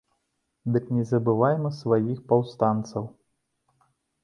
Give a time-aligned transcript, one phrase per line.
[0.77, 3.03] Дык не забывайма сваіх паўстанцаў!